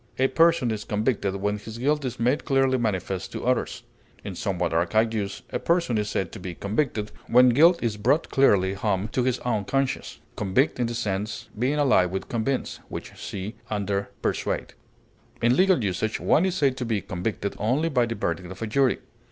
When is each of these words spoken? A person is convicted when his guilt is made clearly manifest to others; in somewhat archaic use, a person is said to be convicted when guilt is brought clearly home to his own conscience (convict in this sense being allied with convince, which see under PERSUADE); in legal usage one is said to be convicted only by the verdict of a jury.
A 0.17 0.27
person 0.29 0.71
is 0.71 0.83
convicted 0.83 1.35
when 1.35 1.59
his 1.59 1.77
guilt 1.77 2.03
is 2.05 2.19
made 2.19 2.43
clearly 2.43 2.79
manifest 2.79 3.31
to 3.33 3.45
others; 3.45 3.83
in 4.23 4.33
somewhat 4.33 4.73
archaic 4.73 5.13
use, 5.13 5.43
a 5.51 5.59
person 5.59 5.95
is 5.99 6.09
said 6.09 6.31
to 6.31 6.39
be 6.39 6.55
convicted 6.55 7.11
when 7.27 7.49
guilt 7.49 7.77
is 7.83 7.97
brought 7.97 8.31
clearly 8.31 8.73
home 8.73 9.09
to 9.09 9.21
his 9.21 9.37
own 9.41 9.63
conscience 9.63 10.17
(convict 10.35 10.79
in 10.79 10.87
this 10.87 10.97
sense 10.97 11.49
being 11.59 11.75
allied 11.75 12.09
with 12.09 12.29
convince, 12.29 12.77
which 12.89 13.11
see 13.15 13.53
under 13.69 14.09
PERSUADE); 14.23 14.73
in 15.39 15.55
legal 15.55 15.83
usage 15.83 16.19
one 16.19 16.47
is 16.47 16.55
said 16.55 16.77
to 16.77 16.83
be 16.85 17.01
convicted 17.01 17.53
only 17.59 17.87
by 17.87 18.07
the 18.07 18.15
verdict 18.15 18.49
of 18.49 18.63
a 18.63 18.65
jury. 18.65 18.97